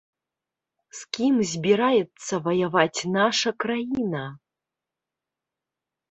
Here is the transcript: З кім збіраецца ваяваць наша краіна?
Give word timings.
З 0.99 1.09
кім 1.17 1.33
збіраецца 1.49 2.33
ваяваць 2.47 2.99
наша 3.17 3.49
краіна? 3.65 4.23